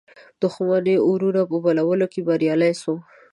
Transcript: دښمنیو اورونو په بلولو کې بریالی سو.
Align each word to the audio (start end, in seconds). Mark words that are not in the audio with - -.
دښمنیو 0.41 1.05
اورونو 1.07 1.41
په 1.49 1.57
بلولو 1.63 2.05
کې 2.13 2.21
بریالی 2.27 2.73
سو. 2.81 2.93